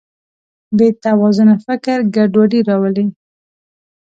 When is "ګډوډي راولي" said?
2.15-3.05